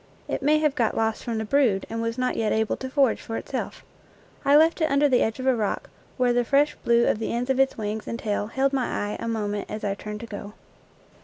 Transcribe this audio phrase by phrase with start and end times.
[0.27, 3.21] It may have got lost from the brood and was not yet able to forage
[3.21, 3.83] for itself.
[4.43, 7.31] I left it under the edge of a rock, where the fresh blue of the
[7.31, 10.25] ends of its wings and tail held my eye a moment as I turned to
[10.25, 10.53] go.